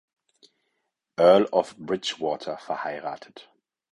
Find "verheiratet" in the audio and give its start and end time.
2.57-3.45